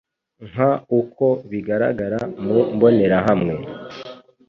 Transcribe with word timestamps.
Nk 0.49 0.57
uko 0.99 1.25
bigaragara 1.51 2.19
mu 2.43 2.57
mbonerahamwe 2.75 3.53